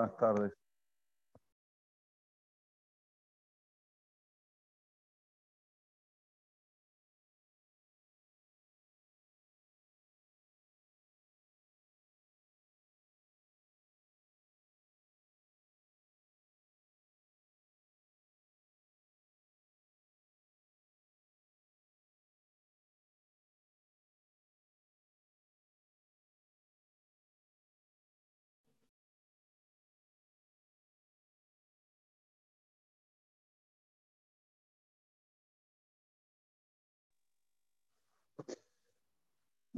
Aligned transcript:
Buenas 0.00 0.16
tardes. 0.16 0.52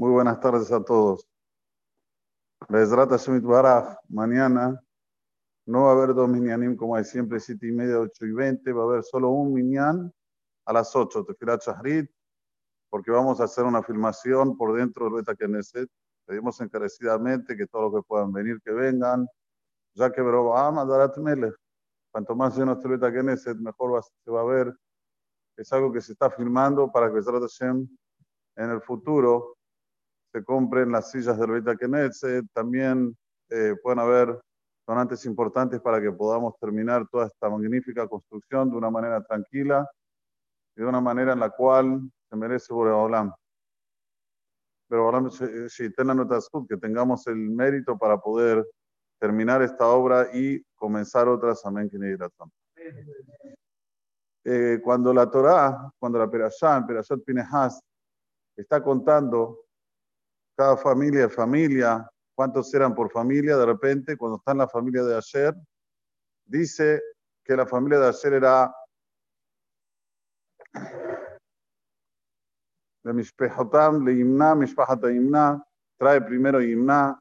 Muy 0.03 0.11
buenas 0.11 0.41
tardes 0.41 0.73
a 0.73 0.83
todos. 0.83 1.29
Bezrat 2.69 3.09
Hashem 3.11 3.41
Baraj, 3.41 3.99
mañana 4.09 4.83
no 5.65 5.85
va 5.85 5.91
a 5.91 5.93
haber 5.93 6.13
dos 6.13 6.29
minyanim 6.29 6.75
como 6.77 6.97
hay 6.97 7.05
siempre, 7.05 7.39
siete 7.39 7.69
y 7.69 7.71
media, 7.71 8.01
ocho 8.01 8.27
y 8.27 8.33
veinte, 8.33 8.73
va 8.73 8.83
a 8.83 8.87
haber 8.87 9.05
solo 9.05 9.29
un 9.29 9.55
minyan 9.55 10.13
a 10.65 10.73
las 10.73 10.97
ocho, 10.97 11.25
Tefilat 11.25 11.63
Shahrit, 11.63 12.11
porque 12.91 13.13
vamos 13.13 13.41
a 13.41 13.45
hacer 13.45 13.63
una 13.63 13.81
filmación 13.81 14.57
por 14.57 14.77
dentro 14.77 15.05
del 15.05 15.23
Beta 15.23 15.37
Knesset. 15.37 15.89
Pedimos 16.27 16.61
encarecidamente 16.61 17.57
que 17.57 17.69
todos 17.69 17.93
los 17.93 18.03
que 18.03 18.09
puedan 18.09 18.33
venir, 18.33 18.61
que 18.61 18.73
vengan, 18.73 19.29
ya 19.95 20.11
que 20.11 20.21
Berobam 20.21 20.81
Adarat 20.81 21.17
Melech. 21.19 21.55
Cuanto 22.11 22.35
más 22.35 22.59
lleno 22.59 22.73
esté 22.73 22.89
el 22.89 22.99
Beta 22.99 23.13
Knesset, 23.13 23.57
mejor 23.57 23.95
va, 23.95 24.03
se 24.03 24.31
va 24.33 24.41
a 24.41 24.45
ver. 24.47 24.77
Es 25.57 25.73
algo 25.73 25.93
que 25.93 26.01
se 26.01 26.11
está 26.11 26.29
filmando 26.29 26.91
para 26.91 27.07
que 27.07 27.15
Bezrat 27.15 27.43
Hashem 27.43 27.87
en 28.57 28.71
el 28.71 28.81
futuro 28.81 29.59
se 30.33 30.43
compren 30.45 30.91
las 30.91 31.11
sillas 31.11 31.39
del 31.39 31.51
Beta 31.51 31.77
Knesset, 31.77 32.47
también 32.55 33.17
eh, 33.51 33.77
pueden 33.83 33.99
haber 33.99 34.41
donantes 34.87 35.25
importantes 35.27 35.81
para 35.81 36.01
que 36.01 36.11
podamos 36.11 36.55
terminar 36.59 37.07
toda 37.09 37.27
esta 37.27 37.51
magnífica 37.51 38.09
construcción 38.09 38.71
de 38.71 38.77
una 38.77 38.91
manera 38.91 39.23
tranquila 39.23 39.89
y 40.75 40.81
de 40.81 40.87
una 40.87 41.01
manera 41.01 41.35
en 41.35 41.41
la 41.41 41.51
cual 41.51 42.01
se 42.31 42.37
merece 42.37 42.73
Boreolam. 42.73 43.33
Pero 44.89 45.05
Boreolam, 45.05 45.31
que 46.67 46.77
tengamos 46.79 47.27
el 47.27 47.37
mérito 47.37 47.99
para 47.99 48.19
poder 48.19 48.67
terminar 49.21 49.63
esta 49.63 49.87
obra 49.87 50.29
y 50.33 50.63
comenzar 50.75 51.29
otras. 51.29 51.65
Amén. 51.67 51.91
Eh, 54.45 54.81
cuando 54.83 55.15
la 55.15 55.31
Torah, 55.31 55.93
cuando 55.99 56.19
la 56.19 56.29
Perashá, 56.29 56.85
Perashat 56.85 57.21
Pinehas, 57.25 57.81
está 58.57 58.83
contando 58.83 59.62
cada 60.63 60.77
familia 60.77 61.25
es 61.25 61.35
familia, 61.35 62.09
cuántos 62.37 62.73
eran 62.73 62.95
por 62.95 63.11
familia, 63.11 63.57
de 63.57 63.67
repente, 63.67 64.17
cuando 64.17 64.37
está 64.37 64.53
en 64.53 64.59
la 64.59 64.69
familia 64.69 65.03
de 65.03 65.17
ayer, 65.17 65.53
dice 66.45 67.03
que 67.45 67.57
la 67.57 67.67
familia 67.67 67.99
de 67.99 68.07
ayer 68.07 68.35
era 68.35 68.73
de 73.03 73.13
Mishpehotam, 73.13 74.05
le 74.05 74.13
Imna, 74.13 74.55
Mishpahata 74.55 75.11
Imna, 75.11 75.61
trae 75.99 76.21
primero 76.21 76.63
Imna, 76.63 77.21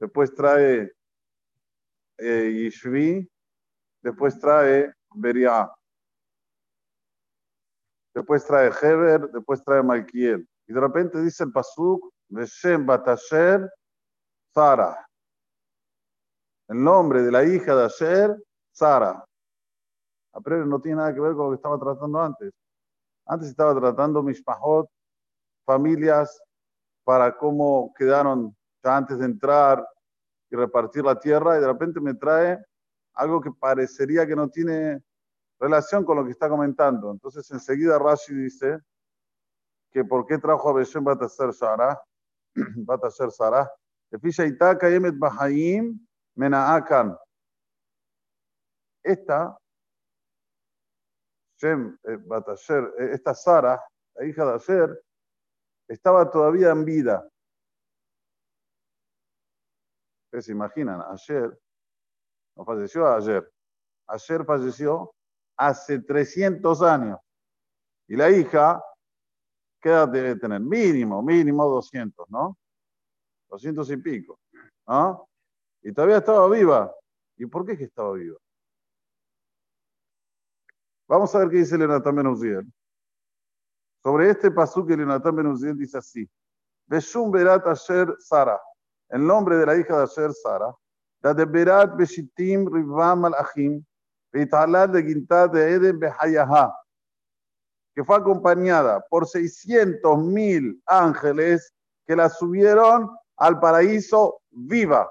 después 0.00 0.34
trae 0.34 0.90
eh, 2.16 2.50
Yishvi, 2.50 3.30
después 4.02 4.38
trae 4.38 4.90
Beria, 5.14 5.70
después 8.14 8.42
trae 8.46 8.70
Heber, 8.80 9.30
después 9.32 9.62
trae 9.62 9.82
Malkiel. 9.82 10.48
Y 10.66 10.72
de 10.72 10.80
repente 10.80 11.20
dice 11.20 11.44
el 11.44 11.52
Pasuk, 11.52 12.10
Veshem 12.30 12.86
Batasher 12.86 13.70
Sara. 14.54 15.06
El 16.68 16.82
nombre 16.82 17.22
de 17.22 17.32
la 17.32 17.44
hija 17.44 17.74
de 17.74 17.84
Asher, 17.84 18.36
Sara. 18.72 19.24
Pero 20.44 20.64
no 20.64 20.80
tiene 20.80 20.98
nada 20.98 21.12
que 21.12 21.20
ver 21.20 21.34
con 21.34 21.46
lo 21.46 21.50
que 21.50 21.56
estaba 21.56 21.78
tratando 21.78 22.20
antes. 22.20 22.52
Antes 23.26 23.48
estaba 23.48 23.78
tratando 23.78 24.22
Mishpahot, 24.22 24.88
familias, 25.64 26.40
para 27.04 27.36
cómo 27.36 27.92
quedaron 27.96 28.56
ya 28.82 28.96
antes 28.96 29.18
de 29.18 29.24
entrar 29.24 29.84
y 30.48 30.56
repartir 30.56 31.04
la 31.04 31.18
tierra, 31.18 31.56
y 31.56 31.60
de 31.60 31.66
repente 31.66 32.00
me 32.00 32.14
trae 32.14 32.64
algo 33.14 33.40
que 33.40 33.50
parecería 33.50 34.26
que 34.26 34.36
no 34.36 34.48
tiene 34.48 35.02
relación 35.58 36.04
con 36.04 36.16
lo 36.16 36.24
que 36.24 36.30
está 36.30 36.48
comentando. 36.48 37.10
Entonces 37.10 37.50
enseguida 37.50 37.98
Rashi 37.98 38.34
dice 38.34 38.78
que 39.90 40.04
por 40.04 40.26
qué 40.26 40.38
trajo 40.38 40.70
a 40.70 40.72
Beshem 40.72 41.04
Batasher 41.04 41.52
Sara, 41.52 42.00
בת 42.85 43.03
אשר 43.03 43.29
שרה, 43.29 43.63
לפי 44.11 44.31
שהייתה 44.31 44.65
קיימת 44.79 45.13
בחיים, 45.19 45.93
מנעה 46.37 46.77
כאן. 46.87 47.07
Esta, 49.07 49.55
Shem, 51.61 51.97
eh, 52.03 52.17
Batasher, 52.17 52.91
eh, 52.99 53.11
esta 53.13 53.35
Sara, 53.35 53.79
la 54.15 54.25
hija 54.25 54.45
de 54.45 54.55
Asher, 54.55 55.03
estaba 55.87 56.29
todavía 56.31 56.71
en 56.71 56.83
vida. 56.83 57.29
Ustedes 60.25 60.45
se 60.45 60.51
imaginan, 60.51 61.01
Asher 61.01 61.55
no 62.55 62.65
falleció 62.65 63.07
ayer. 63.07 63.51
Ayer 64.07 64.45
falleció 64.45 65.13
hace 65.57 65.99
300 65.99 66.81
años. 66.81 67.19
Y 68.07 68.15
la 68.15 68.29
hija 68.29 68.81
¿qué 69.80 69.88
edad 69.88 70.08
debe 70.08 70.36
tener? 70.36 70.60
Mínimo, 70.60 71.22
mínimo 71.22 71.64
200, 71.66 72.28
¿no? 72.30 72.56
200 73.48 73.90
y 73.90 73.96
pico, 73.96 74.38
¿no? 74.86 75.28
Y 75.82 75.92
todavía 75.92 76.18
estaba 76.18 76.48
viva. 76.48 76.94
¿Y 77.36 77.46
por 77.46 77.64
qué 77.64 77.72
es 77.72 77.78
que 77.78 77.84
estaba 77.84 78.12
viva? 78.12 78.38
Vamos 81.08 81.34
a 81.34 81.38
ver 81.40 81.48
qué 81.48 81.56
dice 81.56 81.76
Lenatán 81.76 82.14
Benuziel. 82.14 82.70
Sobre 84.02 84.30
este 84.30 84.50
pasú 84.50 84.86
que 84.86 84.96
Lenatán 84.96 85.34
Benuziel 85.34 85.76
dice 85.76 85.98
así. 85.98 86.30
Beshum 86.86 87.30
Berat 87.30 87.66
Asher 87.66 88.14
Sara. 88.18 88.60
El 89.08 89.26
nombre 89.26 89.56
de 89.56 89.66
la 89.66 89.76
hija 89.76 89.96
de 89.96 90.04
Asher 90.04 90.32
Sara. 90.32 90.72
La 91.22 91.34
de 91.34 91.44
Berat 91.44 91.96
Beshitim 91.96 92.72
Rivam 92.72 93.24
Al-Achim. 93.24 93.84
Beitalat 94.32 94.92
de 94.92 95.02
Gintat 95.02 95.52
de 95.52 95.72
Eden 95.72 95.98
Behayaha 95.98 96.79
que 98.00 98.04
fue 98.04 98.16
acompañada 98.16 99.04
por 99.10 99.28
600 99.28 100.24
mil 100.24 100.82
ángeles 100.86 101.70
que 102.06 102.16
la 102.16 102.30
subieron 102.30 103.10
al 103.36 103.60
paraíso 103.60 104.40
viva. 104.48 105.06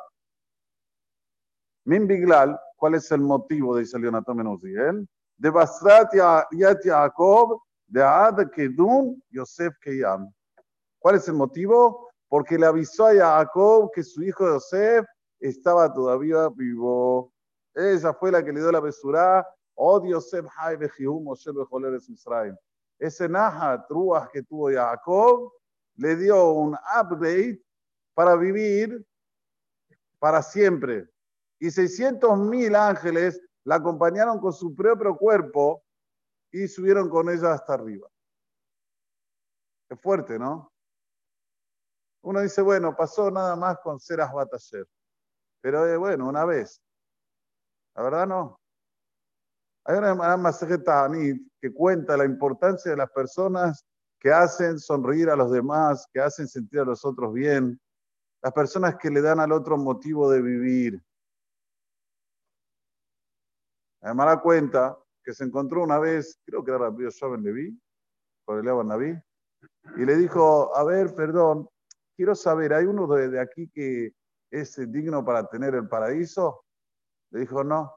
Min 1.86 2.08
Biglal, 2.08 2.60
¿cuál 2.78 2.96
es 2.96 3.12
el 3.12 3.22
motivo? 3.22 3.78
Dice 3.78 4.00
Leonardo 4.00 4.34
Menuziel. 4.34 5.08
De 5.38 5.52
Basrat 5.52 6.12
Yat 6.16 6.84
Yaakov, 6.84 7.62
de 7.86 8.02
Ad 8.02 8.50
Kedun, 8.50 9.22
Yosef 9.30 9.76
Keyam. 9.84 10.28
¿Cuál 10.98 11.18
es 11.18 11.28
el 11.28 11.36
motivo? 11.36 12.10
Porque 12.28 12.58
le 12.58 12.66
avisó 12.66 13.06
a 13.06 13.14
Jacob 13.14 13.92
que 13.94 14.02
su 14.02 14.24
hijo 14.24 14.48
Yosef 14.48 15.06
estaba 15.40 15.94
todavía 15.94 16.50
vivo. 16.50 17.32
Ella 17.76 18.16
fue 18.16 18.32
la 18.32 18.44
que 18.44 18.52
le 18.52 18.62
dio 18.62 18.72
la 18.72 18.80
besura. 18.80 19.48
Oh 19.76 20.04
Yosef 20.04 20.48
Hay 20.58 20.76
Moshe 21.22 21.52
Israel 22.10 22.58
ese 23.00 23.30
Nahat 23.30 23.90
Ruach 23.90 24.30
que 24.32 24.44
tuvo 24.44 24.72
Jacob, 24.72 25.54
le 25.96 26.16
dio 26.16 26.52
un 26.52 26.74
update 26.74 27.62
para 28.14 28.36
vivir 28.36 29.06
para 30.20 30.44
siempre. 30.44 31.10
Y 31.60 31.72
600 31.72 32.38
mil 32.38 32.76
ángeles 32.76 33.42
la 33.64 33.76
acompañaron 33.76 34.40
con 34.40 34.54
su 34.54 34.76
propio 34.76 35.18
cuerpo 35.18 35.84
y 36.52 36.68
subieron 36.68 37.10
con 37.10 37.30
ella 37.30 37.54
hasta 37.54 37.74
arriba. 37.74 38.10
Es 39.90 40.00
fuerte, 40.00 40.38
¿no? 40.38 40.72
Uno 42.22 42.42
dice, 42.42 42.62
bueno, 42.62 42.96
pasó 42.96 43.32
nada 43.32 43.56
más 43.56 43.80
con 43.80 44.00
Seras 44.00 44.32
Batasher. 44.32 44.86
Pero 45.62 45.88
eh, 45.88 45.98
bueno, 45.98 46.28
una 46.28 46.46
vez. 46.46 46.82
La 47.96 48.04
verdad 48.04 48.28
no. 48.28 48.60
Hay 49.86 49.98
una 49.98 50.38
Masejet 50.38 50.84
que 51.62 51.74
cuenta 51.74 52.18
la 52.18 52.26
importancia 52.26 52.92
de 52.92 52.98
las 52.98 53.10
personas 53.12 53.86
que 54.20 54.32
hacen 54.32 54.80
sonreír 54.80 55.30
a 55.30 55.36
los 55.36 55.52
demás, 55.52 56.08
que 56.14 56.20
hacen 56.20 56.48
sentir 56.48 56.82
a 56.82 56.86
los 56.86 57.06
otros 57.06 57.34
bien, 57.34 57.80
las 58.42 58.54
personas 58.54 58.96
que 58.98 59.10
le 59.10 59.22
dan 59.22 59.40
al 59.40 59.52
otro 59.52 59.78
motivo 59.78 60.30
de 60.30 60.42
vivir. 60.42 61.02
Además, 64.02 64.28
da 64.28 64.42
cuenta 64.42 64.98
que 65.24 65.34
se 65.34 65.44
encontró 65.44 65.84
una 65.84 66.00
vez, 66.00 66.40
creo 66.46 66.64
que 66.64 66.72
era 66.72 66.80
Rabbi 66.80 67.06
Joven 67.18 67.44
Levi, 67.44 67.82
con 68.46 68.60
el 68.60 68.88
Naví, 68.88 69.22
y 69.98 70.06
le 70.06 70.16
dijo, 70.16 70.76
a 70.76 70.84
ver, 70.84 71.14
perdón, 71.14 71.70
quiero 72.16 72.36
saber, 72.36 72.74
¿hay 72.74 72.86
uno 72.86 73.08
de, 73.08 73.30
de 73.30 73.40
aquí 73.40 73.70
que 73.70 74.14
es 74.52 74.92
digno 74.92 75.24
para 75.24 75.48
tener 75.48 75.76
el 75.76 75.88
paraíso? 75.88 76.64
Le 77.32 77.42
dijo, 77.42 77.64
no. 77.64 77.96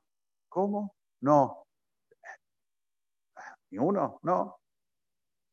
¿Cómo? 0.48 0.94
No. 1.20 1.61
¿Ni 3.72 3.78
uno? 3.78 4.18
No. 4.22 4.58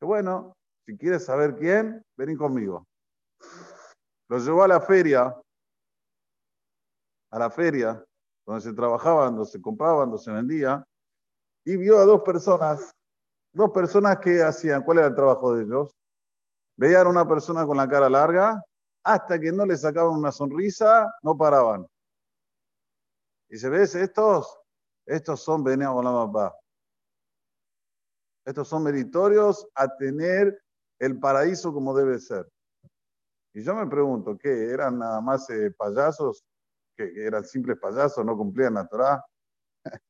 Bueno, 0.02 0.54
si 0.86 0.96
quieres 0.96 1.24
saber 1.24 1.56
quién, 1.56 2.04
vení 2.16 2.36
conmigo. 2.36 2.86
Lo 4.28 4.38
llevó 4.38 4.62
a 4.62 4.68
la 4.68 4.80
feria, 4.80 5.34
a 7.30 7.38
la 7.38 7.50
feria, 7.50 8.04
donde 8.46 8.60
se 8.60 8.74
trabajaba, 8.74 9.24
donde 9.24 9.46
se 9.46 9.60
compraba, 9.60 10.00
donde 10.00 10.18
se 10.18 10.30
vendía, 10.30 10.84
y 11.64 11.78
vio 11.78 11.98
a 11.98 12.04
dos 12.04 12.20
personas, 12.20 12.90
dos 13.54 13.70
personas 13.70 14.18
que 14.18 14.42
hacían, 14.42 14.82
¿cuál 14.82 14.98
era 14.98 15.06
el 15.06 15.14
trabajo 15.14 15.54
de 15.54 15.64
ellos? 15.64 15.90
Veían 16.76 17.06
a 17.06 17.10
una 17.10 17.26
persona 17.26 17.64
con 17.64 17.78
la 17.78 17.88
cara 17.88 18.10
larga, 18.10 18.62
hasta 19.02 19.40
que 19.40 19.50
no 19.50 19.64
le 19.64 19.78
sacaban 19.78 20.18
una 20.18 20.30
sonrisa, 20.30 21.10
no 21.22 21.38
paraban. 21.38 21.86
Y 23.48 23.56
se 23.56 23.70
ves, 23.70 23.94
estos, 23.94 24.60
estos 25.06 25.40
son 25.40 25.64
la 25.64 25.90
Olamapá. 25.90 26.54
Estos 28.50 28.66
son 28.66 28.82
meritorios 28.82 29.64
a 29.76 29.86
tener 29.96 30.60
el 30.98 31.20
paraíso 31.20 31.72
como 31.72 31.96
debe 31.96 32.18
ser. 32.18 32.50
Y 33.54 33.62
yo 33.62 33.76
me 33.76 33.86
pregunto, 33.86 34.36
¿qué? 34.36 34.70
¿Eran 34.72 34.98
nada 34.98 35.20
más 35.20 35.48
eh, 35.50 35.70
payasos? 35.70 36.42
¿Que 36.96 37.12
eran 37.24 37.44
simples 37.44 37.78
payasos? 37.78 38.24
¿No 38.24 38.36
cumplían 38.36 38.74
la 38.74 38.88
Torah? 38.88 39.24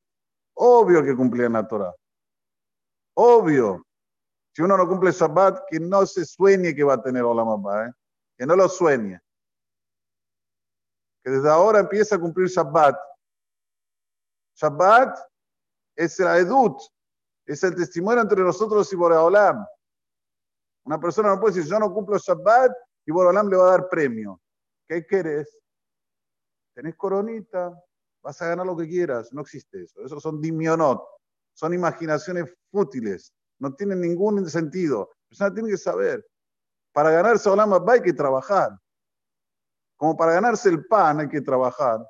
Obvio 0.54 1.04
que 1.04 1.14
cumplían 1.14 1.52
la 1.52 1.68
Torah. 1.68 1.94
Obvio. 3.14 3.84
Si 4.56 4.62
uno 4.62 4.74
no 4.74 4.88
cumple 4.88 5.12
Shabbat, 5.12 5.66
que 5.68 5.78
no 5.78 6.06
se 6.06 6.24
sueñe 6.24 6.74
que 6.74 6.82
va 6.82 6.94
a 6.94 7.02
tener 7.02 7.22
Olam 7.22 7.62
¿eh? 7.86 7.92
Que 8.38 8.46
no 8.46 8.56
lo 8.56 8.70
sueñe. 8.70 9.20
Que 11.22 11.30
desde 11.30 11.50
ahora 11.50 11.80
empiece 11.80 12.14
a 12.14 12.18
cumplir 12.18 12.48
Shabbat. 12.48 12.98
Shabbat 14.54 15.18
es 15.94 16.18
la 16.20 16.38
edut, 16.38 16.80
es 17.52 17.64
el 17.64 17.74
testimonio 17.74 18.22
entre 18.22 18.42
nosotros 18.42 18.92
y 18.92 18.96
Boreolam. 18.96 19.66
Una 20.84 21.00
persona 21.00 21.30
no 21.30 21.40
puede 21.40 21.54
decir, 21.54 21.68
yo 21.68 21.80
no 21.80 21.92
cumplo 21.92 22.16
Shabbat 22.16 22.70
y 23.04 23.10
Boreolam 23.10 23.48
le 23.48 23.56
va 23.56 23.66
a 23.66 23.70
dar 23.72 23.88
premio. 23.88 24.40
¿Qué 24.86 25.04
querés? 25.04 25.58
Tenés 26.74 26.94
coronita, 26.94 27.76
vas 28.22 28.40
a 28.40 28.46
ganar 28.46 28.66
lo 28.66 28.76
que 28.76 28.86
quieras. 28.86 29.32
No 29.32 29.40
existe 29.40 29.82
eso. 29.82 30.00
Eso 30.04 30.20
son 30.20 30.40
dimionot. 30.40 31.02
Son 31.52 31.74
imaginaciones 31.74 32.54
fútiles. 32.70 33.32
No 33.58 33.74
tienen 33.74 34.00
ningún 34.00 34.48
sentido. 34.48 35.10
La 35.10 35.28
persona 35.28 35.54
tiene 35.54 35.70
que 35.70 35.76
saber. 35.76 36.24
Para 36.92 37.10
ganarse 37.10 37.48
Olam 37.48 37.72
hay 37.88 38.00
que 38.00 38.12
trabajar. 38.12 38.78
Como 39.96 40.16
para 40.16 40.34
ganarse 40.34 40.68
el 40.68 40.86
pan 40.86 41.18
hay 41.18 41.28
que 41.28 41.40
trabajar. 41.40 42.06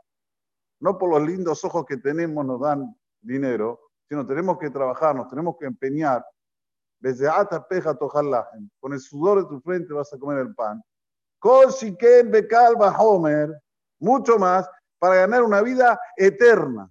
No 0.80 0.98
por 0.98 1.10
los 1.10 1.22
lindos 1.26 1.64
ojos 1.64 1.86
que 1.86 1.96
tenemos 1.96 2.44
nos 2.44 2.60
dan 2.60 2.94
dinero, 3.22 3.89
sino 4.10 4.26
tenemos 4.26 4.58
que 4.58 4.68
trabajar, 4.70 5.14
nos 5.14 5.28
tenemos 5.28 5.56
que 5.56 5.66
empeñar. 5.66 6.26
Con 7.00 8.92
el 8.92 9.00
sudor 9.00 9.42
de 9.42 9.48
tu 9.48 9.60
frente 9.60 9.94
vas 9.94 10.12
a 10.12 10.18
comer 10.18 10.38
el 10.38 10.52
pan. 10.52 10.82
Bekalba 12.26 12.98
homer. 12.98 13.62
Mucho 14.00 14.36
más 14.36 14.68
para 14.98 15.14
ganar 15.14 15.44
una 15.44 15.62
vida 15.62 15.98
eterna. 16.16 16.90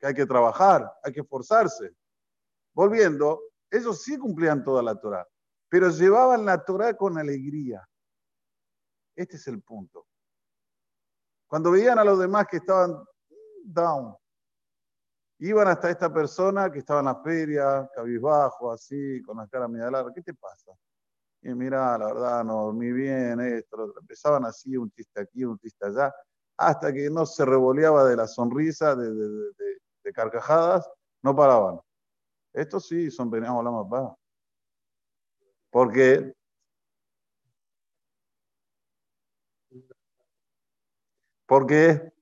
Que 0.00 0.06
hay 0.06 0.14
que 0.14 0.24
trabajar, 0.24 0.90
hay 1.02 1.12
que 1.12 1.20
esforzarse. 1.20 1.94
Volviendo, 2.72 3.42
ellos 3.70 4.02
sí 4.02 4.16
cumplían 4.16 4.64
toda 4.64 4.82
la 4.82 4.98
Torah, 4.98 5.28
pero 5.68 5.90
llevaban 5.90 6.46
la 6.46 6.64
Torah 6.64 6.96
con 6.96 7.18
alegría. 7.18 7.86
Este 9.14 9.36
es 9.36 9.46
el 9.48 9.60
punto. 9.60 10.06
Cuando 11.46 11.72
veían 11.72 11.98
a 11.98 12.04
los 12.04 12.18
demás 12.18 12.46
que 12.50 12.56
estaban 12.56 13.04
down, 13.64 14.16
iban 15.38 15.68
hasta 15.68 15.90
esta 15.90 16.12
persona 16.12 16.70
que 16.70 16.78
estaba 16.80 17.00
en 17.00 17.06
la 17.06 17.16
feria, 17.22 17.88
cabizbajo, 17.94 18.72
así, 18.72 19.22
con 19.22 19.36
la 19.38 19.46
cara 19.48 19.68
media 19.68 19.90
larga. 19.90 20.12
¿Qué 20.12 20.22
te 20.22 20.34
pasa? 20.34 20.72
Y 21.42 21.54
mira, 21.54 21.98
la 21.98 22.06
verdad, 22.06 22.44
no 22.44 22.64
dormí 22.64 22.92
bien, 22.92 23.40
esto, 23.40 23.94
Empezaban 24.00 24.44
así, 24.44 24.76
un 24.76 24.90
chiste 24.90 25.20
aquí, 25.20 25.44
un 25.44 25.58
chiste 25.58 25.86
allá, 25.86 26.14
hasta 26.56 26.92
que 26.92 27.10
no 27.10 27.26
se 27.26 27.44
revoleaba 27.44 28.04
de 28.04 28.16
la 28.16 28.26
sonrisa, 28.26 28.96
de, 28.96 29.12
carcajadas, 30.14 30.88
no 31.22 31.34
paraban. 31.36 31.80
Estos 32.52 32.86
sí 32.88 33.10
son 33.10 33.30
veníamos 33.30 33.64
la 33.64 33.70
más 33.70 34.14
Porque 35.70 36.32
¿Por 41.46 41.66
qué? 41.66 42.12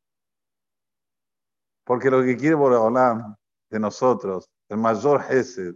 Porque 1.84 2.10
lo 2.10 2.22
que 2.22 2.36
quiere 2.36 2.54
Boreolam 2.54 3.36
de 3.70 3.78
nosotros, 3.78 4.48
el 4.68 4.78
mayor 4.78 5.22
Gesed, 5.22 5.74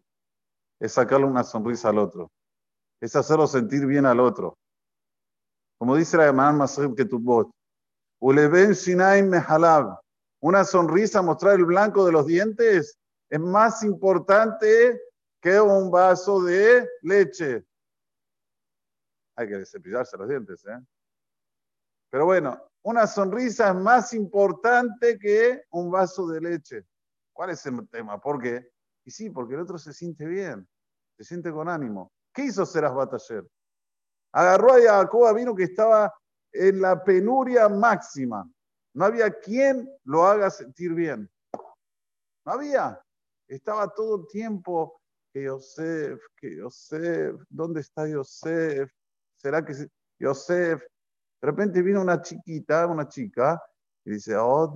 es 0.80 0.92
sacarle 0.92 1.26
una 1.26 1.44
sonrisa 1.44 1.90
al 1.90 1.98
otro 1.98 2.30
es 3.00 3.14
hacerlo 3.14 3.46
sentir 3.46 3.86
bien 3.86 4.06
al 4.06 4.20
otro. 4.20 4.58
Como 5.78 5.96
dice 5.96 6.16
la 6.16 6.26
hermana 6.26 6.66
que 6.96 7.04
tu 7.04 7.20
voz, 7.20 7.46
Uleven 8.20 8.72
Shinaim 8.72 9.28
Mehalab, 9.28 10.00
una 10.40 10.64
sonrisa, 10.64 11.22
mostrar 11.22 11.54
el 11.54 11.64
blanco 11.64 12.04
de 12.04 12.12
los 12.12 12.26
dientes, 12.26 12.98
es 13.30 13.40
más 13.40 13.82
importante 13.84 15.00
que 15.40 15.60
un 15.60 15.90
vaso 15.90 16.42
de 16.42 16.88
leche. 17.02 17.64
Hay 19.36 19.48
que 19.48 19.64
cepillarse 19.64 20.16
los 20.16 20.28
dientes, 20.28 20.64
¿eh? 20.66 20.78
Pero 22.10 22.24
bueno, 22.24 22.60
una 22.88 23.06
sonrisa 23.06 23.68
es 23.68 23.74
más 23.74 24.14
importante 24.14 25.18
que 25.18 25.62
un 25.72 25.90
vaso 25.90 26.26
de 26.26 26.40
leche. 26.40 26.86
¿Cuál 27.34 27.50
es 27.50 27.66
el 27.66 27.86
tema? 27.90 28.18
¿Por 28.18 28.40
qué? 28.40 28.66
Y 29.04 29.10
sí, 29.10 29.28
porque 29.28 29.56
el 29.56 29.60
otro 29.60 29.76
se 29.76 29.92
siente 29.92 30.24
bien, 30.24 30.66
se 31.14 31.24
siente 31.24 31.52
con 31.52 31.68
ánimo. 31.68 32.10
¿Qué 32.32 32.44
hizo 32.44 32.64
Serás 32.64 32.94
Bataller? 32.94 33.46
Agarró 34.32 34.72
a 34.72 34.80
Jacob 34.80 35.36
vino 35.36 35.54
que 35.54 35.64
estaba 35.64 36.14
en 36.50 36.80
la 36.80 37.04
penuria 37.04 37.68
máxima. 37.68 38.50
No 38.94 39.04
había 39.04 39.38
quien 39.38 39.86
lo 40.04 40.24
haga 40.24 40.48
sentir 40.48 40.94
bien. 40.94 41.30
No 42.46 42.52
había. 42.52 42.98
Estaba 43.48 43.92
todo 43.92 44.22
el 44.22 44.26
tiempo 44.28 44.98
que 45.30 45.44
Yosef, 45.44 46.18
que 46.38 46.56
Yosef, 46.56 47.36
¿dónde 47.50 47.80
está 47.82 48.08
Yosef? 48.08 48.90
¿Será 49.36 49.62
que 49.62 49.74
Yosef? 50.18 50.82
De 51.40 51.46
repente 51.46 51.82
vino 51.82 52.00
una 52.00 52.20
chiquita, 52.20 52.86
una 52.86 53.06
chica, 53.06 53.62
y 54.04 54.12
dice, 54.12 54.36
oh 54.36 54.72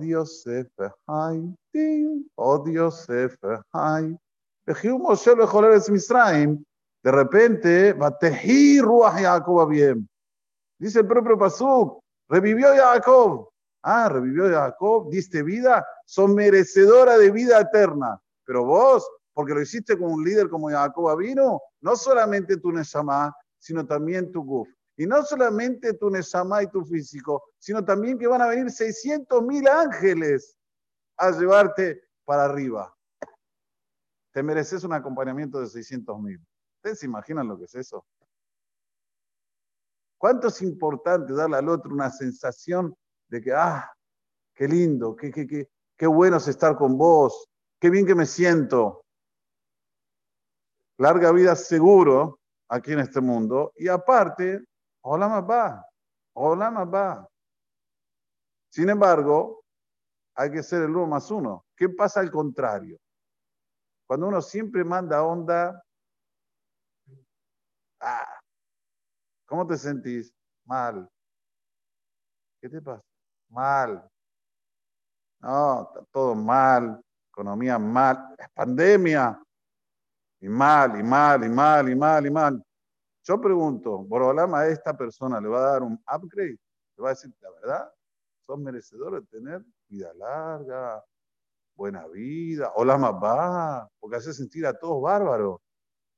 oh 2.35 2.65
Yosef, 2.67 3.33
ay. 3.71 4.17
Moshe 4.99 5.35
lo 5.35 5.47
Misraim, 5.89 6.63
de 7.03 7.11
repente. 7.11 7.95
Dice 10.79 10.99
el 10.99 11.07
propio 11.07 11.37
Pasuk, 11.37 11.99
revivió 12.29 12.67
Jacob. 12.75 13.49
Ah, 13.81 14.07
revivió 14.07 14.49
Jacob, 14.49 15.09
diste 15.09 15.43
vida, 15.43 15.85
son 16.05 16.35
merecedora 16.35 17.17
de 17.17 17.31
vida 17.31 17.59
eterna. 17.59 18.17
Pero 18.45 18.63
vos, 18.65 19.09
porque 19.33 19.53
lo 19.53 19.61
hiciste 19.61 19.97
con 19.97 20.11
un 20.11 20.23
líder 20.23 20.47
como 20.49 20.69
Jacob 20.69 21.17
vino, 21.17 21.59
no 21.81 21.95
solamente 21.95 22.57
tu 22.57 22.71
Neshama, 22.71 23.35
sino 23.59 23.85
también 23.85 24.31
tu 24.31 24.43
Guf. 24.43 24.69
Y 24.95 25.07
no 25.07 25.23
solamente 25.23 25.93
tu 25.93 26.09
Neshama 26.09 26.61
y 26.61 26.67
tu 26.67 26.85
físico, 26.85 27.51
sino 27.57 27.83
también 27.83 28.17
que 28.17 28.27
van 28.27 28.41
a 28.41 28.47
venir 28.47 28.69
600 28.69 29.41
mil 29.43 29.67
ángeles 29.67 30.57
a 31.17 31.31
llevarte 31.31 32.03
para 32.25 32.45
arriba. 32.45 32.95
Te 34.31 34.43
mereces 34.43 34.83
un 34.83 34.93
acompañamiento 34.93 35.59
de 35.59 35.67
600 35.67 36.19
mil. 36.19 36.39
¿Ustedes 36.77 36.99
se 36.99 37.05
imaginan 37.05 37.47
lo 37.47 37.57
que 37.57 37.65
es 37.65 37.75
eso? 37.75 38.05
¿Cuánto 40.17 40.47
es 40.47 40.61
importante 40.61 41.33
darle 41.33 41.57
al 41.57 41.69
otro 41.69 41.93
una 41.93 42.09
sensación 42.09 42.95
de 43.27 43.41
que, 43.41 43.51
ah, 43.53 43.91
qué 44.53 44.67
lindo, 44.67 45.15
qué, 45.15 45.31
qué, 45.31 45.45
qué, 45.45 45.69
qué 45.97 46.07
bueno 46.07 46.37
es 46.37 46.47
estar 46.47 46.77
con 46.77 46.97
vos, 46.97 47.49
qué 47.79 47.89
bien 47.89 48.05
que 48.05 48.15
me 48.15 48.25
siento? 48.25 49.03
Larga 50.97 51.31
vida 51.31 51.55
seguro 51.55 52.39
aquí 52.69 52.93
en 52.93 52.99
este 52.99 53.19
mundo. 53.19 53.73
Y 53.75 53.87
aparte, 53.87 54.63
va, 55.03 55.85
hola 56.33 56.71
más 56.71 56.87
va. 56.87 57.29
Sin 58.69 58.89
embargo, 58.89 59.63
hay 60.35 60.51
que 60.51 60.63
ser 60.63 60.83
el 60.83 60.89
uno 60.91 61.07
más 61.07 61.29
uno. 61.31 61.65
¿Qué 61.75 61.89
pasa 61.89 62.19
al 62.19 62.31
contrario? 62.31 62.97
Cuando 64.07 64.27
uno 64.27 64.41
siempre 64.41 64.83
manda 64.83 65.23
onda 65.23 65.83
Ah, 68.05 68.27
¿Cómo 69.45 69.65
te 69.65 69.77
sentís? 69.77 70.33
Mal. 70.65 71.09
¿Qué 72.59 72.67
te 72.67 72.81
pasa? 72.81 73.01
Mal. 73.49 74.09
No, 75.39 75.83
está 75.83 76.03
todo 76.11 76.35
mal. 76.35 77.01
Economía 77.29 77.79
mal. 77.79 78.35
Es 78.37 78.49
pandemia. 78.53 79.41
Y 80.41 80.49
mal, 80.49 80.99
y 80.99 81.03
mal, 81.03 81.45
y 81.45 81.49
mal, 81.49 81.89
y 81.89 81.95
mal, 81.95 82.25
y 82.25 82.31
mal. 82.31 82.65
Yo 83.23 83.39
pregunto, 83.39 83.99
Borolama 83.99 84.61
a 84.61 84.67
esta 84.67 84.95
persona 84.95 85.39
le 85.39 85.47
va 85.47 85.59
a 85.59 85.71
dar 85.71 85.83
un 85.83 85.93
upgrade. 86.13 86.59
Le 86.97 87.03
va 87.03 87.09
a 87.09 87.13
decir, 87.13 87.33
la 87.39 87.49
verdad, 87.51 87.93
sos 88.45 88.59
merecedor 88.59 89.21
de 89.21 89.27
tener 89.27 89.63
vida 89.87 90.13
larga, 90.13 91.03
buena 91.75 92.05
vida, 92.07 92.71
hola 92.75 92.97
va, 92.97 93.89
porque 93.99 94.17
hace 94.17 94.33
sentir 94.33 94.65
a 94.65 94.77
todos 94.77 95.01
bárbaros. 95.01 95.59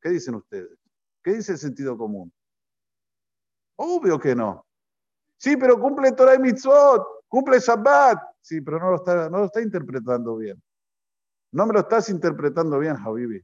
¿Qué 0.02 0.10
dicen 0.10 0.36
ustedes? 0.36 0.78
¿Qué 1.24 1.34
dice 1.34 1.54
el 1.54 1.58
sentido 1.60 1.98
común? 1.98 2.32
Obvio 3.78 4.20
que 4.20 4.36
no. 4.36 4.66
Sí, 5.38 5.58
pero 5.58 5.80
cumple 5.80 6.12
Torah 6.12 6.36
y 6.36 6.40
Mitzvot, 6.40 7.26
cumple 7.28 7.60
Shabbat. 7.60 8.18
Sí, 8.42 8.62
pero 8.62 8.80
no 8.80 8.92
lo 8.92 8.96
está, 8.98 9.30
no 9.30 9.40
lo 9.40 9.46
está 9.46 9.62
interpretando 9.62 10.38
bien. 10.38 10.62
No 11.52 11.66
me 11.66 11.74
lo 11.74 11.80
estás 11.80 12.10
interpretando 12.10 12.80
bien, 12.80 12.96
Habibi. 12.98 13.44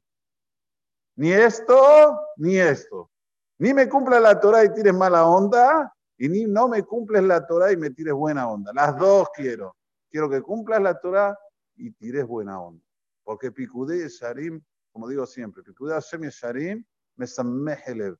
Ni 1.15 1.31
esto, 1.31 2.19
ni 2.37 2.57
esto. 2.57 3.09
Ni 3.61 3.75
me 3.75 3.87
cumple 3.87 4.19
la 4.19 4.39
Torah 4.39 4.65
y 4.65 4.73
tires 4.73 4.91
mala 4.91 5.27
onda, 5.27 5.93
y 6.17 6.27
ni 6.27 6.45
no 6.45 6.67
me 6.67 6.81
cumples 6.81 7.21
la 7.21 7.45
Torah 7.45 7.71
y 7.71 7.77
me 7.77 7.91
tires 7.91 8.15
buena 8.15 8.49
onda. 8.49 8.71
Las 8.73 8.97
dos 8.97 9.29
quiero. 9.35 9.75
Quiero 10.09 10.27
que 10.27 10.41
cumplas 10.41 10.81
la 10.81 10.99
Torah 10.99 11.37
y 11.75 11.91
tires 11.91 12.25
buena 12.25 12.59
onda. 12.59 12.83
Porque 13.23 13.51
Picudé 13.51 14.03
y 14.03 14.09
Sharim, 14.09 14.59
como 14.91 15.07
digo 15.07 15.27
siempre, 15.27 15.61
Picudé 15.61 15.93
Hashem 15.93 16.23
y 16.23 16.29
Sharim, 16.29 16.83
me 17.17 17.27
samehelev. 17.27 18.17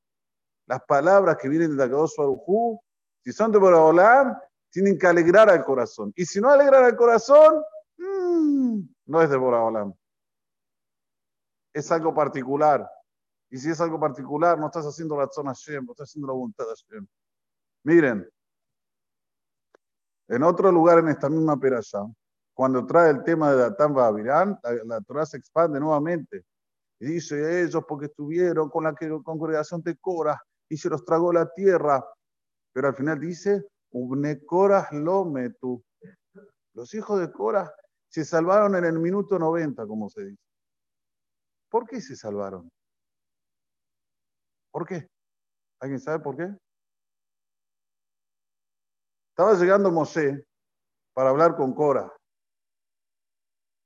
Las 0.68 0.80
palabras 0.84 1.36
que 1.38 1.48
vienen 1.48 1.76
de 1.76 1.82
Akadosh 1.82 2.14
Baruj 2.16 2.78
si 3.24 3.32
son 3.32 3.50
de 3.50 3.58
Boraholam, 3.58 4.38
tienen 4.70 4.96
que 4.96 5.08
alegrar 5.08 5.50
al 5.50 5.64
corazón. 5.64 6.12
Y 6.14 6.24
si 6.24 6.40
no 6.40 6.50
alegran 6.50 6.84
al 6.84 6.94
corazón, 6.94 7.60
mmm, 7.96 8.78
no 9.06 9.20
es 9.20 9.28
de 9.28 9.36
Boraholam. 9.36 9.92
Es 11.72 11.90
algo 11.90 12.14
particular. 12.14 12.88
Y 13.52 13.58
si 13.58 13.68
es 13.68 13.78
algo 13.82 14.00
particular, 14.00 14.58
no 14.58 14.66
estás 14.66 14.86
haciendo 14.86 15.14
la 15.14 15.28
zona 15.30 15.50
Hashem, 15.50 15.86
estás 15.90 16.08
haciendo 16.08 16.28
la 16.28 16.32
voluntad 16.32 16.64
de 16.64 16.70
Hashem. 16.70 17.06
Miren, 17.84 18.26
en 20.28 20.42
otro 20.42 20.72
lugar 20.72 21.00
en 21.00 21.08
esta 21.08 21.28
misma 21.28 21.60
perasha, 21.60 21.98
cuando 22.54 22.86
trae 22.86 23.10
el 23.10 23.22
tema 23.22 23.50
de 23.50 23.58
Datán 23.58 23.92
Babilán, 23.92 24.58
la, 24.62 24.84
la 24.84 25.00
Torah 25.02 25.26
se 25.26 25.36
expande 25.36 25.78
nuevamente. 25.78 26.46
Y 26.98 27.06
dice, 27.08 27.62
ellos 27.62 27.84
porque 27.86 28.06
estuvieron 28.06 28.70
con 28.70 28.84
la 28.84 28.94
congregación 29.22 29.82
de 29.82 29.98
Cora 29.98 30.42
y 30.70 30.78
se 30.78 30.88
los 30.88 31.04
tragó 31.04 31.30
la 31.30 31.52
tierra. 31.52 32.02
Pero 32.72 32.88
al 32.88 32.94
final 32.94 33.20
dice, 33.20 33.66
Ubne 33.90 34.46
Cora 34.46 34.88
lo 34.92 35.26
metu. 35.26 35.84
Los 36.72 36.94
hijos 36.94 37.20
de 37.20 37.30
Cora 37.30 37.70
se 38.08 38.24
salvaron 38.24 38.76
en 38.76 38.86
el 38.86 38.98
minuto 38.98 39.38
90, 39.38 39.86
como 39.86 40.08
se 40.08 40.24
dice. 40.24 40.42
¿Por 41.68 41.86
qué 41.86 42.00
se 42.00 42.16
salvaron? 42.16 42.70
¿Por 44.72 44.86
qué? 44.86 45.08
¿Alguien 45.80 46.00
sabe 46.00 46.18
por 46.18 46.36
qué? 46.36 46.52
Estaba 49.30 49.54
llegando 49.54 49.90
Mosé 49.90 50.44
para 51.14 51.30
hablar 51.30 51.56
con 51.56 51.74
Cora. 51.74 52.12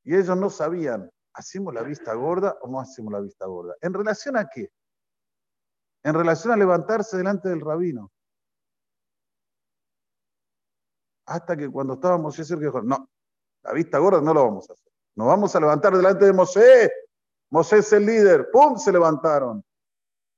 Y 0.04 0.14
ellos 0.14 0.36
no 0.36 0.48
sabían, 0.48 1.10
¿hacemos 1.34 1.74
la 1.74 1.82
vista 1.82 2.14
gorda 2.14 2.56
o 2.62 2.68
no 2.68 2.80
hacemos 2.80 3.12
la 3.12 3.20
vista 3.20 3.46
gorda? 3.46 3.74
¿En 3.80 3.92
relación 3.92 4.36
a 4.36 4.48
qué? 4.48 4.70
En 6.04 6.14
relación 6.14 6.52
a 6.52 6.56
levantarse 6.56 7.16
delante 7.16 7.48
del 7.48 7.60
rabino. 7.60 8.12
Hasta 11.26 11.56
que 11.56 11.68
cuando 11.68 11.94
estaba 11.94 12.18
Mosé 12.18 12.44
cerca 12.44 12.66
dijo, 12.66 12.82
no, 12.82 13.10
la 13.62 13.72
vista 13.72 13.98
gorda 13.98 14.20
no 14.20 14.32
lo 14.32 14.44
vamos 14.44 14.70
a 14.70 14.74
hacer. 14.74 14.92
Nos 15.16 15.26
vamos 15.26 15.56
a 15.56 15.60
levantar 15.60 15.96
delante 15.96 16.24
de 16.24 16.32
Mosé. 16.32 16.92
Mosé 17.50 17.78
es 17.78 17.92
el 17.92 18.06
líder. 18.06 18.48
¡Pum! 18.52 18.76
Se 18.78 18.92
levantaron. 18.92 19.64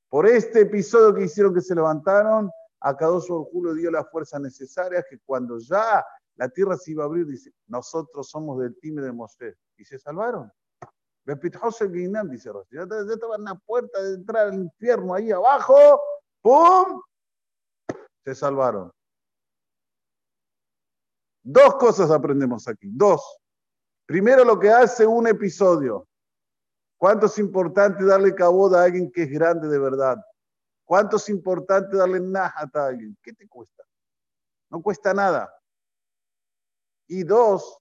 Por 0.09 0.27
este 0.27 0.62
episodio 0.62 1.15
que 1.15 1.25
hicieron 1.25 1.55
que 1.55 1.61
se 1.61 1.75
levantaron, 1.75 2.50
a 2.81 2.97
Kadosh 2.97 3.29
Julio 3.29 3.75
dio 3.75 3.91
las 3.91 4.09
fuerzas 4.11 4.41
necesarias 4.41 5.05
que 5.09 5.19
cuando 5.21 5.59
ya 5.59 6.05
la 6.37 6.49
tierra 6.49 6.77
se 6.77 6.93
iba 6.93 7.03
a 7.03 7.07
abrir, 7.07 7.27
dice, 7.27 7.53
nosotros 7.67 8.29
somos 8.31 8.61
del 8.61 8.79
time 8.79 9.03
de 9.03 9.12
Moshe. 9.12 9.57
Y 9.77 9.85
se 9.85 9.99
salvaron. 9.99 10.50
dice 11.25 12.50
Ya 12.71 12.83
estaban 12.83 13.41
en 13.41 13.45
la 13.45 13.55
puerta 13.55 14.03
de 14.03 14.15
entrar 14.15 14.47
al 14.47 14.55
infierno 14.55 15.15
ahí 15.15 15.31
abajo. 15.31 16.00
¡Pum! 16.41 17.03
Se 18.25 18.35
salvaron. 18.35 18.93
Dos 21.43 21.75
cosas 21.75 22.11
aprendemos 22.11 22.67
aquí. 22.69 22.88
Dos. 22.93 23.41
Primero 24.07 24.45
lo 24.45 24.59
que 24.59 24.71
hace 24.71 25.07
un 25.07 25.27
episodio. 25.27 26.08
¿Cuánto 26.99 27.26
es 27.26 27.38
importante 27.38 28.05
darle 28.05 28.35
caboda 28.35 28.81
a 28.81 28.85
alguien 28.85 29.11
que 29.11 29.23
es 29.23 29.31
grande 29.31 29.69
de 29.69 29.78
verdad? 29.78 30.17
¿Cuánto 30.85 31.17
es 31.17 31.28
importante 31.28 31.97
darle 31.97 32.19
najat 32.19 32.75
a 32.75 32.87
alguien? 32.87 33.17
¿Qué 33.23 33.33
te 33.33 33.47
cuesta? 33.47 33.85
No 34.69 34.83
cuesta 34.83 35.14
nada. 35.14 35.49
Y 37.07 37.23
dos, 37.23 37.78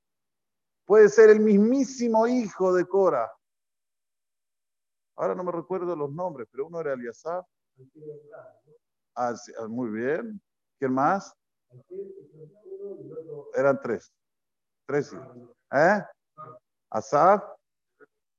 puede 0.85 1.09
ser 1.09 1.31
el 1.31 1.39
mismísimo 1.39 2.27
hijo 2.27 2.73
de 2.73 2.85
Cora. 2.85 3.31
Ahora 5.15 5.33
no 5.33 5.43
me 5.43 5.51
recuerdo 5.51 5.95
los 5.95 6.11
nombres, 6.11 6.47
pero 6.51 6.67
uno 6.67 6.79
era 6.79 6.93
Eliasab. 6.93 7.43
Ah, 9.15 9.33
ah, 9.59 9.67
muy 9.67 9.89
bien. 9.89 10.39
¿Quién 10.77 10.93
más? 10.93 11.35
Eran 13.55 13.81
tres. 13.81 14.13
Tres 14.85 15.11
hijos. 15.11 15.37
¿Eh? 15.71 16.03
Asaf, 16.91 17.43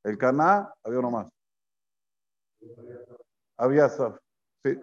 el 0.09 0.19
Caná, 0.19 0.73
había 0.83 0.99
uno 0.99 1.11
más. 1.11 1.29
Había 3.57 3.87
Asaf. 3.87 4.19
Sí. 4.65 4.79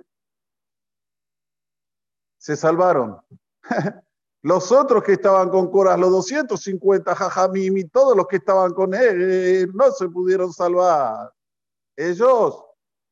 Se 2.37 2.55
salvaron. 2.55 3.19
Los 4.43 4.71
otros 4.71 5.03
que 5.03 5.13
estaban 5.13 5.49
con 5.49 5.71
Coras, 5.71 5.97
los 5.99 6.11
250 6.11 7.15
jajamim 7.15 7.89
todos 7.89 8.15
los 8.15 8.27
que 8.27 8.35
estaban 8.35 8.75
con 8.75 8.93
él, 8.93 9.71
no 9.73 9.89
se 9.89 10.07
pudieron 10.07 10.53
salvar. 10.53 11.33
Ellos, 11.95 12.63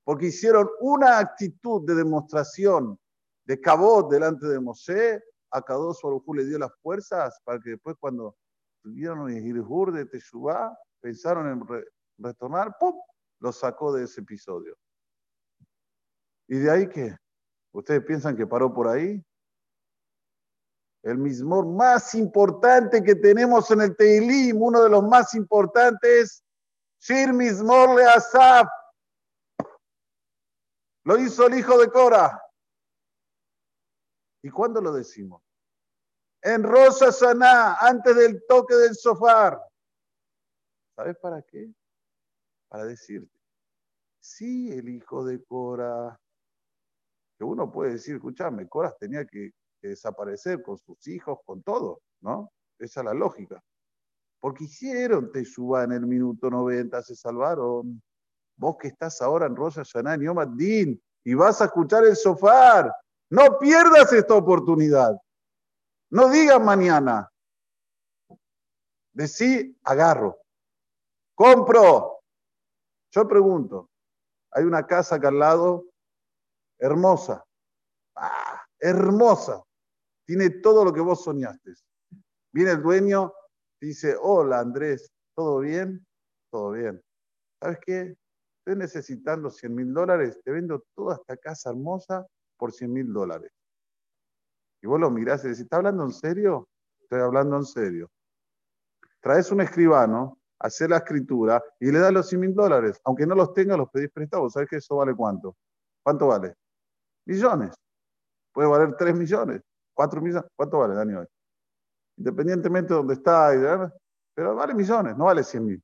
porque 0.03 0.27
hicieron 0.27 0.70
una 0.79 1.17
actitud 1.17 1.88
de 1.88 1.96
demostración 1.96 3.00
de 3.46 3.60
cabot 3.60 4.12
delante 4.12 4.46
de 4.46 4.60
Mosé, 4.60 5.24
a 5.50 5.60
Kadosh 5.63 6.01
Baruj 6.03 6.24
le 6.36 6.46
dio 6.46 6.60
las 6.60 6.72
fuerzas 6.84 7.39
para 7.43 7.60
que 7.60 7.72
después 7.72 7.96
cuando 8.00 8.36
tuvieron 8.84 9.27
el 9.32 9.43
Hirjur 9.43 9.91
de 9.91 10.05
Teshuvah, 10.05 10.77
pensaron 11.00 11.48
en 11.48 11.84
retornar, 12.17 12.77
¡pum! 12.79 13.00
Lo 13.39 13.51
sacó 13.51 13.93
de 13.93 14.05
ese 14.05 14.22
episodio. 14.22 14.77
¿Y 16.48 16.60
de 16.60 16.72
ahí 16.72 16.89
qué? 16.89 17.17
¿Ustedes 17.72 18.03
piensan 18.05 18.36
que 18.36 18.48
paró 18.48 18.74
por 18.74 18.88
ahí? 18.88 19.24
el 21.03 21.17
mismor 21.17 21.65
más 21.65 22.15
importante 22.15 23.03
que 23.03 23.15
tenemos 23.15 23.70
en 23.72 23.82
el 23.82 23.96
Teilim, 23.96 24.62
uno 24.62 24.82
de 24.82 24.89
los 24.89 25.03
más 25.03 25.36
importantes, 25.36 26.43
Shir 27.00 27.34
Mismor 27.34 27.96
Le 27.96 28.05
Asaf. 28.05 28.70
Lo 31.03 31.17
hizo 31.17 31.48
el 31.48 31.60
hijo 31.60 31.77
de 31.77 31.89
Cora. 31.89 32.41
¿Y 34.41 34.50
cuándo 34.50 34.79
lo 34.79 34.93
decimos? 34.93 35.43
En 36.41 36.63
Rosa 36.63 37.12
Saná, 37.12 37.75
antes 37.75 38.15
del 38.15 38.46
toque 38.48 38.75
del 38.75 38.96
sofá. 38.96 39.62
¿Sabes 40.96 41.17
para 41.17 41.41
qué? 41.41 41.70
Para 42.74 42.86
decirte, 42.86 43.39
sí, 44.20 44.72
el 44.72 44.89
hijo 44.89 45.24
de 45.24 45.44
Cora, 45.44 46.20
que 47.38 47.44
uno 47.44 47.72
puede 47.72 47.92
decir, 47.92 48.15
escúchame, 48.15 48.68
Cora 48.68 48.92
tenía 49.00 49.27
que 49.27 49.51
desaparecer 49.80 50.63
con 50.63 50.80
sus 50.80 51.06
hijos, 51.06 51.38
con 51.46 51.62
todo, 51.62 52.01
¿no? 52.22 52.51
Esa 52.80 53.01
es 53.01 53.06
la 53.06 53.13
lógica. 53.13 53.62
Porque 54.39 54.63
hicieron 54.63 55.32
Teshuvah 55.32 55.84
en 55.84 55.92
el 55.92 56.08
minuto 56.08 56.50
90, 56.50 57.00
se 57.03 57.15
salvaron. 57.15 58.01
Vos 58.56 58.77
que 58.80 58.88
estás 58.88 59.22
ahora 59.22 59.46
en 59.46 59.56
Rosh 59.56 59.75
Hashanah, 59.75 60.15
en 60.15 60.58
Din, 60.58 61.03
y 61.24 61.36
vas 61.36 61.62
a 61.62 61.65
escuchar 61.65 62.06
el 62.06 62.15
sofá, 62.15 62.92
no 63.30 63.60
pierdas 63.60 64.12
esta 64.13 64.34
oportunidad. 64.34 65.15
No 66.10 66.27
digas 66.27 66.60
mañana. 66.60 67.30
Decí, 69.13 69.77
agarro. 69.84 70.39
Compro. 71.36 72.12
Yo 73.13 73.27
pregunto, 73.27 73.89
hay 74.51 74.63
una 74.63 74.86
casa 74.88 75.15
acá 75.15 75.27
al 75.27 75.39
lado, 75.39 75.86
hermosa. 76.79 77.46
Ah, 78.15 78.65
hermosa 78.79 79.63
tiene 80.25 80.50
todo 80.50 80.86
lo 80.86 80.93
que 80.93 81.01
vos 81.01 81.24
soñaste. 81.24 81.74
Viene 82.51 82.72
el 82.72 82.82
dueño, 82.82 83.34
dice, 83.79 84.15
hola 84.20 84.60
Andrés, 84.60 85.12
¿todo 85.36 85.60
bien? 85.60 86.05
Todo 86.51 86.72
bien. 86.72 87.01
¿Sabes 87.62 87.79
qué? 87.86 88.15
Estoy 88.60 88.77
necesitando 88.77 89.50
100 89.50 89.75
mil 89.75 89.93
dólares, 89.93 90.39
te 90.43 90.51
vendo 90.51 90.84
toda 90.96 91.15
esta 91.15 91.36
casa 91.38 91.72
hermosa 91.72 92.25
por 92.58 92.72
100 92.72 92.93
mil 92.93 93.12
dólares. 93.12 93.51
Y 94.82 94.88
vos 94.88 95.00
lo 95.00 95.10
mirás 95.10 95.43
y 95.43 95.50
decís, 95.50 95.62
¿está 95.63 95.77
hablando 95.77 96.03
en 96.03 96.13
serio? 96.13 96.67
Estoy 97.01 97.22
hablando 97.22 97.58
en 97.58 97.65
serio. 97.65 98.10
Traes 99.22 99.51
un 99.51 99.62
escribano, 99.62 100.38
hacer 100.63 100.89
la 100.89 100.98
escritura 100.98 101.63
y 101.79 101.91
le 101.91 102.00
das 102.00 102.12
los 102.12 102.27
100 102.27 102.41
mil 102.41 102.55
dólares. 102.55 103.00
Aunque 103.05 103.27
no 103.27 103.36
los 103.36 103.53
tenga, 103.53 103.77
los 103.77 103.89
pedís 103.89 104.10
prestados. 104.10 104.53
¿Sabes 104.53 104.70
que 104.70 104.77
eso 104.77 104.96
vale 104.96 105.13
cuánto? 105.15 105.55
¿Cuánto 106.01 106.27
vale? 106.27 106.55
Millones. 107.25 107.75
Puede 108.51 108.67
valer 108.67 108.96
3 108.98 109.15
millones. 109.15 109.62
¿Cuatro 109.93 110.22
millones? 110.22 110.50
¿Cuánto 110.55 110.79
vale, 110.79 110.96
Dani, 110.96 111.13
hoy? 111.13 111.27
independientemente 112.17 112.93
de 112.93 112.98
dónde 112.98 113.13
está, 113.15 113.91
pero 114.34 114.55
vale 114.55 114.74
millones, 114.74 115.17
no 115.17 115.25
vale 115.25 115.43
100 115.43 115.65
mil. 115.65 115.84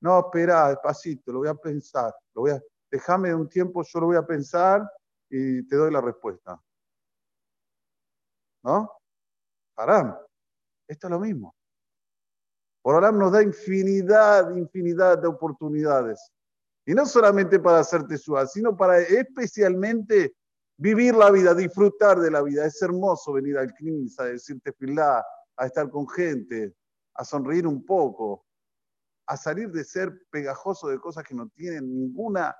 No, 0.00 0.20
espera, 0.20 0.68
despacito, 0.68 1.32
lo 1.32 1.38
voy 1.40 1.48
a 1.48 1.54
pensar, 1.54 2.14
lo 2.34 2.42
voy 2.42 2.50
a, 2.52 2.62
déjame 2.90 3.34
un 3.34 3.48
tiempo, 3.48 3.82
yo 3.82 4.00
lo 4.00 4.06
voy 4.06 4.16
a 4.16 4.26
pensar 4.26 4.82
y 5.28 5.66
te 5.66 5.76
doy 5.76 5.90
la 5.90 6.00
respuesta. 6.00 6.60
¿No? 8.62 8.90
Haram. 9.76 10.16
Esto 10.88 11.06
es 11.06 11.10
lo 11.10 11.20
mismo. 11.20 11.54
Por 12.86 12.94
Olam 12.94 13.18
nos 13.18 13.32
da 13.32 13.42
infinidad, 13.42 14.54
infinidad 14.54 15.18
de 15.18 15.26
oportunidades. 15.26 16.32
Y 16.86 16.94
no 16.94 17.04
solamente 17.04 17.58
para 17.58 17.80
hacerte 17.80 18.16
suave, 18.16 18.46
sino 18.46 18.76
para 18.76 19.00
especialmente 19.00 20.36
vivir 20.76 21.16
la 21.16 21.32
vida, 21.32 21.52
disfrutar 21.52 22.20
de 22.20 22.30
la 22.30 22.42
vida. 22.42 22.64
Es 22.64 22.80
hermoso 22.80 23.32
venir 23.32 23.58
al 23.58 23.74
Knis 23.74 24.20
a 24.20 24.26
decirte 24.26 24.72
filá, 24.72 25.26
a 25.56 25.66
estar 25.66 25.90
con 25.90 26.08
gente, 26.08 26.76
a 27.14 27.24
sonreír 27.24 27.66
un 27.66 27.84
poco, 27.84 28.46
a 29.26 29.36
salir 29.36 29.68
de 29.72 29.82
ser 29.82 30.24
pegajoso 30.30 30.86
de 30.86 31.00
cosas 31.00 31.24
que 31.24 31.34
no 31.34 31.48
tienen 31.48 31.92
ninguna, 31.92 32.56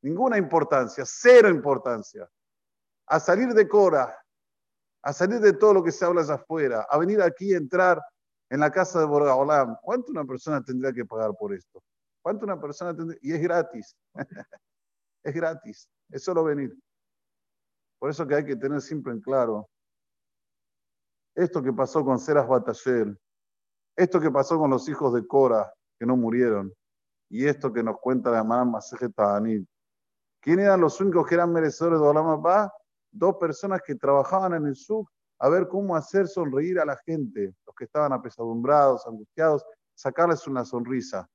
ninguna 0.00 0.38
importancia, 0.38 1.04
cero 1.06 1.50
importancia, 1.50 2.26
a 3.06 3.20
salir 3.20 3.52
de 3.52 3.68
Cora, 3.68 4.16
a 5.02 5.12
salir 5.12 5.40
de 5.40 5.52
todo 5.52 5.74
lo 5.74 5.82
que 5.82 5.92
se 5.92 6.04
habla 6.04 6.22
allá 6.22 6.34
afuera, 6.34 6.86
a 6.88 6.98
venir 6.98 7.20
aquí 7.20 7.54
a 7.54 7.58
entrar 7.58 8.00
en 8.50 8.60
la 8.60 8.70
casa 8.70 9.00
de 9.00 9.06
Borgaolam. 9.06 9.76
¿Cuánto 9.82 10.12
una 10.12 10.24
persona 10.24 10.62
tendría 10.62 10.92
que 10.92 11.04
pagar 11.04 11.32
por 11.38 11.52
esto? 11.54 11.82
¿Cuánto 12.22 12.44
una 12.44 12.60
persona 12.60 12.94
tendría? 12.94 13.18
Y 13.22 13.32
es 13.32 13.40
gratis. 13.40 13.96
es 15.24 15.34
gratis. 15.34 15.88
Es 16.10 16.22
solo 16.22 16.44
venir. 16.44 16.76
Por 17.98 18.10
eso 18.10 18.26
que 18.26 18.34
hay 18.34 18.44
que 18.44 18.56
tener 18.56 18.80
siempre 18.80 19.12
en 19.12 19.20
claro 19.20 19.68
esto 21.34 21.62
que 21.62 21.72
pasó 21.72 22.04
con 22.04 22.18
Seras 22.18 22.46
Bataller, 22.46 23.16
esto 23.96 24.20
que 24.20 24.30
pasó 24.30 24.58
con 24.58 24.70
los 24.70 24.88
hijos 24.88 25.14
de 25.14 25.26
Cora, 25.26 25.72
que 25.98 26.06
no 26.06 26.16
murieron, 26.16 26.72
y 27.28 27.46
esto 27.46 27.72
que 27.72 27.82
nos 27.82 27.98
cuenta 27.98 28.30
la 28.30 28.38
hermana 28.38 28.64
Maseje 28.64 29.08
Tahanit. 29.08 29.66
¿Quién 30.40 30.60
eran 30.60 30.80
los 30.80 31.00
únicos 31.00 31.26
que 31.26 31.34
eran 31.34 31.52
merecedores 31.52 32.00
de 32.00 32.06
Olam 32.06 32.26
Abba? 32.26 32.72
Dos 33.12 33.36
personas 33.36 33.80
que 33.86 33.94
trabajaban 33.94 34.54
en 34.54 34.66
el 34.66 34.74
SUC 34.74 35.08
a 35.38 35.48
ver 35.48 35.68
cómo 35.68 35.94
hacer 35.94 36.28
sonreír 36.28 36.80
a 36.80 36.84
la 36.84 36.96
gente, 37.04 37.54
los 37.66 37.74
que 37.76 37.84
estaban 37.84 38.12
apesadumbrados, 38.12 39.06
angustiados, 39.06 39.64
sacarles 39.94 40.46
una 40.46 40.64
sonrisa. 40.64 41.28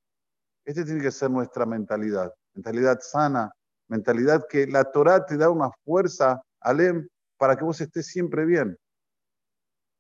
Esta 0.66 0.84
tiene 0.84 1.02
que 1.02 1.12
ser 1.12 1.30
nuestra 1.30 1.66
mentalidad, 1.66 2.34
mentalidad 2.54 3.00
sana, 3.02 3.52
mentalidad 3.88 4.46
que 4.50 4.66
la 4.68 4.84
Torah 4.86 5.26
te 5.26 5.38
da 5.38 5.50
una 5.50 5.70
fuerza, 5.86 6.42
Alem, 6.62 7.08
para 7.38 7.56
que 7.56 7.64
vos 7.64 7.80
estés 7.80 8.08
siempre 8.08 8.46
bien. 8.46 8.78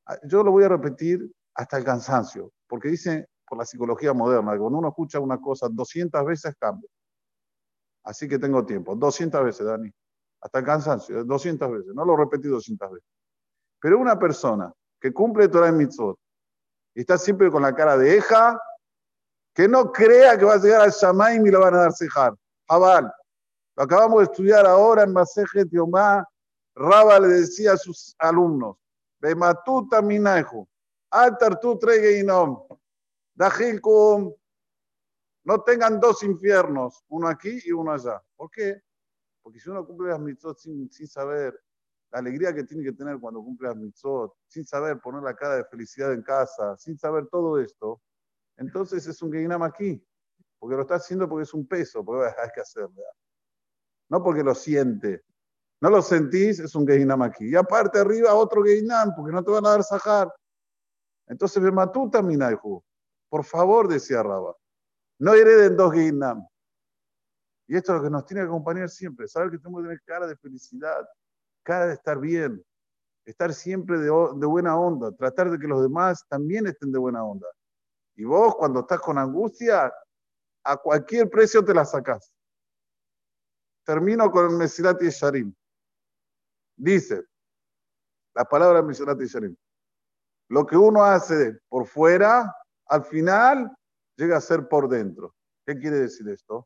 Ah, 0.05 0.17
yo 0.23 0.43
lo 0.43 0.51
voy 0.51 0.63
a 0.63 0.69
repetir 0.69 1.29
hasta 1.53 1.77
el 1.77 1.83
cansancio, 1.83 2.51
porque 2.67 2.89
dice 2.89 3.27
por 3.47 3.57
la 3.57 3.65
psicología 3.65 4.13
moderna, 4.13 4.53
que 4.53 4.59
cuando 4.59 4.79
uno 4.79 4.89
escucha 4.89 5.19
una 5.19 5.39
cosa 5.39 5.67
200 5.69 6.25
veces 6.25 6.53
cambia. 6.59 6.89
Así 8.03 8.27
que 8.27 8.39
tengo 8.39 8.65
tiempo, 8.65 8.95
200 8.95 9.43
veces, 9.43 9.65
Dani, 9.65 9.91
hasta 10.41 10.59
el 10.59 10.65
cansancio, 10.65 11.23
200 11.23 11.71
veces, 11.71 11.93
no 11.93 12.05
lo 12.05 12.15
repetí 12.15 12.47
200 12.47 12.91
veces. 12.91 13.09
Pero 13.79 13.99
una 13.99 14.17
persona 14.17 14.71
que 14.99 15.13
cumple 15.13 15.47
Torah 15.47 15.69
en 15.69 15.77
Mitzvot 15.77 16.17
y 16.95 17.01
está 17.01 17.17
siempre 17.17 17.51
con 17.51 17.61
la 17.61 17.75
cara 17.75 17.97
de 17.97 18.17
eja, 18.17 18.59
que 19.53 19.67
no 19.67 19.91
crea 19.91 20.37
que 20.37 20.45
va 20.45 20.53
a 20.53 20.57
llegar 20.57 20.81
al 20.81 20.91
Shamaim 20.91 21.45
y 21.45 21.51
lo 21.51 21.61
van 21.61 21.75
a 21.75 21.79
dar 21.79 21.93
cejar. 21.93 22.33
Jabal. 22.67 23.11
Lo 23.75 23.83
acabamos 23.83 24.19
de 24.19 24.23
estudiar 24.25 24.65
ahora 24.65 25.03
en 25.03 25.13
Maseje 25.13 25.65
Tiomá. 25.65 26.27
Raba 26.75 27.19
le 27.19 27.27
decía 27.27 27.73
a 27.73 27.77
sus 27.77 28.15
alumnos, 28.19 28.77
Bematuta 29.19 30.01
minajo, 30.01 30.67
altartu 31.09 31.77
tregeinom, 31.79 32.67
dajilkum, 33.33 34.31
no 35.43 35.61
tengan 35.61 35.99
dos 35.99 36.21
infiernos, 36.21 37.03
uno 37.07 37.27
aquí 37.27 37.59
y 37.65 37.71
uno 37.71 37.93
allá. 37.93 38.21
¿Por 38.35 38.51
qué? 38.51 38.81
Porque 39.47 39.61
si 39.61 39.69
uno 39.69 39.87
cumple 39.87 40.09
las 40.09 40.19
mitzvot 40.19 40.57
sin, 40.57 40.91
sin 40.91 41.07
saber 41.07 41.57
la 42.11 42.19
alegría 42.19 42.53
que 42.53 42.65
tiene 42.65 42.83
que 42.83 42.91
tener 42.91 43.17
cuando 43.17 43.41
cumple 43.41 43.69
las 43.69 43.77
mitzvot, 43.77 44.33
sin 44.45 44.65
saber 44.65 44.99
poner 44.99 45.23
la 45.23 45.37
cara 45.37 45.55
de 45.55 45.63
felicidad 45.63 46.11
en 46.11 46.21
casa, 46.21 46.75
sin 46.75 46.97
saber 46.97 47.27
todo 47.27 47.57
esto, 47.57 48.01
entonces 48.57 49.07
es 49.07 49.21
un 49.21 49.31
Geinam 49.31 49.63
aquí, 49.63 50.05
porque 50.59 50.75
lo 50.75 50.81
está 50.81 50.95
haciendo 50.95 51.29
porque 51.29 51.43
es 51.43 51.53
un 51.53 51.65
peso, 51.65 52.03
porque 52.03 52.25
hay 52.43 52.49
que 52.53 52.59
hacerlo. 52.59 53.01
No 54.09 54.21
porque 54.21 54.43
lo 54.43 54.53
siente, 54.53 55.23
no 55.79 55.91
lo 55.91 56.01
sentís, 56.01 56.59
es 56.59 56.75
un 56.75 56.85
Geinam 56.85 57.21
aquí. 57.21 57.47
Y 57.47 57.55
aparte 57.55 57.99
arriba 57.99 58.35
otro 58.35 58.61
Geinam, 58.65 59.15
porque 59.15 59.31
no 59.31 59.41
te 59.45 59.51
van 59.51 59.65
a 59.65 59.69
dar 59.69 59.83
Sahar. 59.85 60.29
Entonces, 61.25 61.63
me 61.63 61.71
mató 61.71 62.09
también 62.09 62.41
Por 63.29 63.45
favor, 63.45 63.87
decía 63.87 64.21
Raba, 64.21 64.57
no 65.19 65.33
hereden 65.33 65.77
dos 65.77 65.93
Geinam. 65.93 66.45
Y 67.67 67.75
esto 67.75 67.91
es 67.91 67.97
lo 67.97 68.03
que 68.03 68.09
nos 68.09 68.25
tiene 68.25 68.41
que 68.41 68.47
acompañar 68.47 68.89
siempre, 68.89 69.27
saber 69.27 69.51
que 69.51 69.57
tenemos 69.57 69.81
que 69.81 69.87
tener 69.87 70.01
cara 70.05 70.27
de 70.27 70.37
felicidad, 70.37 71.05
cara 71.63 71.87
de 71.87 71.93
estar 71.93 72.17
bien, 72.17 72.63
estar 73.25 73.53
siempre 73.53 73.99
de, 73.99 74.09
buena 74.09 74.79
onda, 74.79 75.11
tratar 75.11 75.51
de 75.51 75.59
que 75.59 75.67
los 75.67 75.81
demás 75.81 76.25
también 76.29 76.65
estén 76.65 76.93
de 76.93 76.97
buena 76.97 77.23
onda. 77.25 77.47
Y 78.15 78.23
vos, 78.23 78.55
cuando 78.55 78.79
estás 78.79 79.01
con 79.01 79.17
angustia, 79.17 79.93
a 80.63 80.77
cualquier 80.77 81.29
precio 81.29 81.63
te 81.63 81.73
la 81.73 81.83
sacás. 81.83 82.33
Termino 83.85 84.31
con 84.31 84.49
el 84.49 84.57
Mesilat 84.57 85.01
Yesharim. 85.01 85.53
Dice, 86.77 87.23
la 88.33 88.45
palabra 88.45 88.81
Mesilat 88.81 89.19
Yesharim. 89.19 89.55
Lo 90.49 90.65
que 90.65 90.77
uno 90.77 91.03
hace 91.03 91.59
por 91.67 91.85
fuera, 91.85 92.55
al 92.85 93.03
final 93.03 93.75
llega 94.15 94.37
a 94.37 94.41
ser 94.41 94.69
por 94.69 94.87
dentro. 94.87 95.35
¿Qué 95.65 95.77
quiere 95.77 95.97
decir 95.97 96.27
esto? 96.29 96.65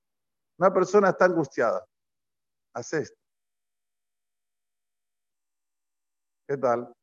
Una 0.61 0.71
persona 0.71 1.09
está 1.09 1.25
angustiada. 1.25 1.83
Hace 2.75 2.99
esto. 2.99 3.19
¿Qué 6.47 6.55
tal? 6.55 6.93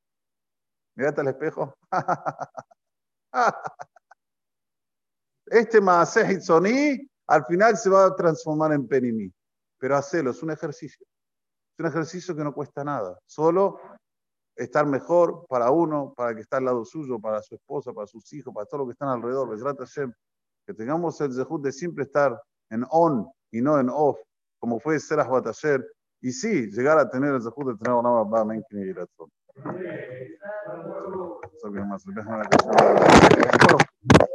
Mírate 0.94 1.23
al 1.23 1.27
espejo. 1.27 1.75
este 5.47 5.81
Maaseh 5.81 6.40
al 7.27 7.44
final 7.47 7.77
se 7.77 7.90
va 7.90 8.05
a 8.05 8.14
transformar 8.14 8.75
en 8.75 8.87
Penimí. 8.87 9.35
Pero 9.77 9.97
hacelo, 9.97 10.31
es 10.31 10.40
un 10.40 10.53
ejercicio. 10.53 11.05
Es 11.73 11.81
un 11.81 11.87
ejercicio 11.87 12.37
que 12.37 12.44
no 12.44 12.55
cuesta 12.55 12.85
nada. 12.85 13.18
Solo 13.27 13.81
estar 14.55 14.87
mejor 14.87 15.47
para 15.49 15.73
uno, 15.73 16.14
para 16.16 16.31
el 16.31 16.37
que 16.37 16.42
está 16.42 16.59
al 16.59 16.64
lado 16.66 16.85
suyo, 16.85 17.18
para 17.18 17.42
su 17.42 17.57
esposa, 17.57 17.92
para 17.92 18.07
sus 18.07 18.33
hijos, 18.35 18.55
para 18.55 18.66
todo 18.66 18.83
lo 18.83 18.87
que 18.87 18.92
están 18.92 19.09
alrededor. 19.09 19.51
Que 20.64 20.75
tengamos 20.75 21.21
el 21.21 21.35
zehut 21.35 21.61
de 21.61 21.73
siempre 21.73 22.05
estar 22.05 22.40
en 22.70 22.85
on 22.90 23.28
y 23.50 23.61
no 23.61 23.78
en 23.78 23.88
off, 23.90 24.18
como 24.59 24.81
fue 24.81 24.98
Serach 24.98 25.28
Bataller. 25.28 25.85
Y 26.20 26.33
sí, 26.33 26.70
llegar 26.70 26.98
a 26.98 27.09
tener 27.09 27.35
el 27.35 27.42
zehut 27.42 27.68
de 27.68 27.76
tener 27.76 27.96
una 27.96 28.22
en 28.70 28.94
so 31.61 31.72
que 31.72 31.81
más 31.81 32.04